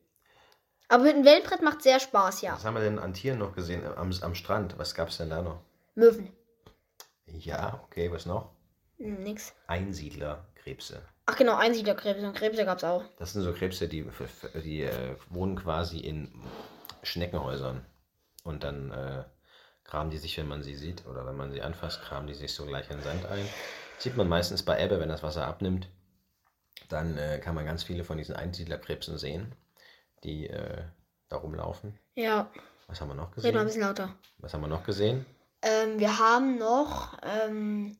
Aber 0.88 1.04
mit 1.04 1.14
dem 1.16 1.24
Wellenbrett 1.24 1.62
macht 1.62 1.82
sehr 1.82 2.00
Spaß, 2.00 2.40
ja. 2.40 2.54
Was 2.54 2.64
haben 2.64 2.74
wir 2.74 2.80
denn 2.82 2.98
an 2.98 3.12
Tieren 3.12 3.38
noch 3.38 3.54
gesehen 3.54 3.84
am, 3.86 4.10
am 4.22 4.34
Strand? 4.34 4.78
Was 4.78 4.94
gab 4.94 5.08
es 5.08 5.18
denn 5.18 5.30
da 5.30 5.42
noch? 5.42 5.60
Möwen. 5.94 6.32
Ja, 7.26 7.80
okay, 7.84 8.10
was 8.10 8.24
noch? 8.26 8.50
Hm, 8.96 9.22
nix. 9.22 9.52
Einsiedlerkrebse. 9.66 11.02
Ach 11.26 11.36
genau, 11.36 11.56
Einsiedlerkrebse 11.56 12.26
und 12.26 12.34
Krebse 12.34 12.64
gab's 12.64 12.84
auch. 12.84 13.04
Das 13.18 13.34
sind 13.34 13.42
so 13.42 13.52
Krebse, 13.52 13.86
die, 13.86 14.08
die 14.64 14.82
äh, 14.82 15.16
wohnen 15.28 15.56
quasi 15.56 15.98
in 15.98 16.32
Schneckenhäusern. 17.02 17.84
Und 18.44 18.64
dann 18.64 18.90
äh, 18.90 19.24
kramen 19.88 20.10
die 20.10 20.18
sich, 20.18 20.36
wenn 20.38 20.46
man 20.46 20.62
sie 20.62 20.76
sieht 20.76 21.06
oder 21.06 21.26
wenn 21.26 21.36
man 21.36 21.50
sie 21.50 21.62
anfasst, 21.62 22.02
kramen 22.02 22.26
die 22.28 22.34
sich 22.34 22.52
so 22.54 22.66
gleich 22.66 22.88
in 22.90 22.98
den 22.98 23.02
Sand 23.04 23.26
ein. 23.26 23.48
Sieht 23.98 24.16
man 24.16 24.28
meistens 24.28 24.62
bei 24.62 24.80
Ebbe, 24.80 25.00
wenn 25.00 25.08
das 25.08 25.22
Wasser 25.22 25.46
abnimmt. 25.46 25.88
Dann 26.88 27.18
äh, 27.18 27.40
kann 27.42 27.54
man 27.54 27.64
ganz 27.64 27.82
viele 27.82 28.04
von 28.04 28.18
diesen 28.18 28.36
Einsiedlerkrebsen 28.36 29.18
sehen, 29.18 29.54
die 30.24 30.46
äh, 30.48 30.82
da 31.28 31.36
rumlaufen. 31.36 31.98
Ja, 32.14 32.50
Was 32.86 33.00
haben 33.00 33.08
wir 33.08 33.14
noch 33.14 33.34
red 33.36 33.54
mal 33.54 33.60
ein 33.60 33.66
gesehen? 33.66 33.66
bisschen 33.66 33.82
lauter. 33.82 34.14
Was 34.38 34.54
haben 34.54 34.60
wir 34.60 34.68
noch 34.68 34.84
gesehen? 34.84 35.26
Ähm, 35.62 35.98
wir 35.98 36.18
haben 36.18 36.56
noch, 36.58 37.18
ähm, 37.22 37.96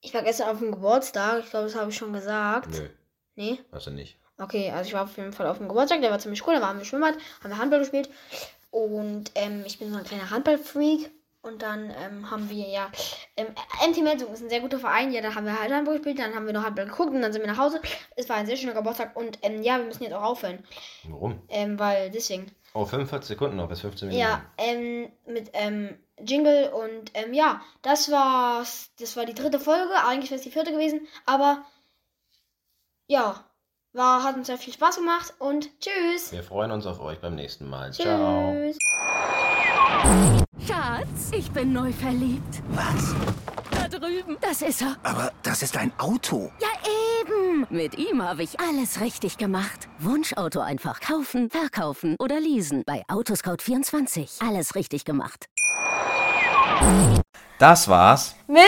ich 0.00 0.12
war 0.12 0.22
gestern 0.22 0.50
auf 0.50 0.58
dem 0.58 0.72
Geburtstag, 0.72 1.40
ich 1.44 1.50
glaube, 1.50 1.66
das 1.66 1.74
habe 1.74 1.90
ich 1.90 1.96
schon 1.96 2.12
gesagt. 2.12 2.68
Nö, 2.70 2.88
Nee? 3.36 3.58
also 3.70 3.90
nicht. 3.90 4.18
Okay, 4.38 4.70
also 4.70 4.88
ich 4.88 4.94
war 4.94 5.04
auf 5.04 5.16
jeden 5.16 5.32
Fall 5.32 5.46
auf 5.46 5.58
dem 5.58 5.68
Geburtstag, 5.68 6.00
der 6.02 6.10
war 6.10 6.18
ziemlich 6.18 6.46
cool, 6.46 6.54
da 6.54 6.60
waren 6.60 6.76
wir 6.76 6.80
im 6.82 6.86
Schwimmbad, 6.86 7.14
haben 7.42 7.50
wir 7.50 7.58
Handball 7.58 7.80
gespielt 7.80 8.10
und 8.76 9.30
ähm, 9.36 9.62
ich 9.64 9.78
bin 9.78 9.90
so 9.90 9.96
ein 9.96 10.04
kleiner 10.04 10.28
Handballfreak 10.28 11.10
und 11.40 11.62
dann 11.62 11.90
ähm, 11.98 12.30
haben 12.30 12.50
wir 12.50 12.68
ja, 12.68 12.90
ähm, 13.38 13.46
MT 13.88 14.02
Melsung 14.02 14.34
ist 14.34 14.42
ein 14.42 14.50
sehr 14.50 14.60
guter 14.60 14.78
Verein, 14.78 15.12
ja, 15.12 15.22
da 15.22 15.34
haben 15.34 15.46
wir 15.46 15.58
halt 15.58 15.72
Handball 15.72 15.94
gespielt, 15.94 16.18
dann 16.18 16.34
haben 16.34 16.44
wir 16.44 16.52
noch 16.52 16.62
Handball 16.62 16.84
geguckt 16.84 17.10
und 17.12 17.22
dann 17.22 17.32
sind 17.32 17.40
wir 17.40 17.50
nach 17.50 17.56
Hause. 17.56 17.80
Es 18.16 18.28
war 18.28 18.36
ein 18.36 18.44
sehr 18.44 18.58
schöner 18.58 18.74
Geburtstag 18.74 19.16
und 19.16 19.38
ähm, 19.40 19.62
ja, 19.62 19.78
wir 19.78 19.86
müssen 19.86 20.02
jetzt 20.02 20.12
auch 20.12 20.24
aufhören, 20.24 20.62
Warum? 21.08 21.40
ähm, 21.48 21.78
weil 21.78 22.10
deswegen. 22.10 22.52
Oh, 22.74 22.84
45 22.84 23.28
Sekunden 23.28 23.56
noch 23.56 23.68
bis 23.70 23.80
15 23.80 24.08
Minuten. 24.08 24.28
Ja, 24.28 24.44
ähm, 24.58 25.10
mit 25.24 25.48
ähm, 25.54 25.96
Jingle 26.20 26.68
und 26.68 27.12
ähm, 27.14 27.32
ja, 27.32 27.62
das 27.80 28.10
war's. 28.10 28.90
Das 28.98 29.16
war 29.16 29.24
die 29.24 29.32
dritte 29.32 29.58
Folge. 29.58 29.94
Eigentlich 30.06 30.30
wäre 30.30 30.38
es 30.38 30.44
die 30.44 30.50
vierte 30.50 30.72
gewesen, 30.72 31.08
aber 31.24 31.64
ja, 33.06 33.42
war, 33.96 34.22
hat 34.22 34.36
uns 34.36 34.46
sehr 34.46 34.58
viel 34.58 34.72
Spaß 34.72 34.96
gemacht 34.96 35.34
und 35.38 35.70
tschüss. 35.80 36.32
Wir 36.32 36.42
freuen 36.42 36.70
uns 36.70 36.86
auf 36.86 37.00
euch 37.00 37.20
beim 37.20 37.34
nächsten 37.34 37.68
Mal. 37.68 37.92
Ciao. 37.92 38.52
Tschüss. 38.52 38.78
Schatz, 40.66 41.30
ich 41.32 41.50
bin 41.50 41.72
neu 41.72 41.92
verliebt. 41.92 42.62
Was? 42.68 43.14
Da 43.70 43.88
drüben. 43.88 44.36
Das 44.40 44.62
ist 44.62 44.82
er. 44.82 44.96
Aber 45.02 45.32
das 45.42 45.62
ist 45.62 45.76
ein 45.76 45.92
Auto. 45.98 46.50
Ja, 46.60 46.68
eben. 46.84 47.06
eben. 47.26 47.66
Mit 47.70 47.98
ihm 47.98 48.22
habe 48.22 48.42
ich 48.42 48.58
alles 48.60 49.00
richtig 49.00 49.38
gemacht. 49.38 49.88
Wunschauto 49.98 50.60
einfach 50.60 51.00
kaufen, 51.00 51.50
verkaufen 51.50 52.16
oder 52.18 52.40
leasen. 52.40 52.82
Bei 52.86 53.02
Autoscout24. 53.08 54.46
Alles 54.46 54.74
richtig 54.74 55.04
gemacht. 55.04 55.46
Das 57.58 57.88
war's. 57.88 58.34
Mit 58.46 58.62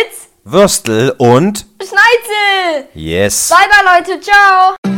Würstel 0.44 1.14
und 1.18 1.66
Schneizel. 1.80 2.88
Yes. 2.94 3.50
Bye 3.50 3.68
bye 3.68 3.98
Leute, 3.98 4.20
ciao. 4.20 4.97